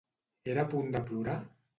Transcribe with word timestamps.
Era 0.53 0.63
a 0.67 0.69
punt 0.71 0.89
de 0.95 1.01
plorar? 1.11 1.37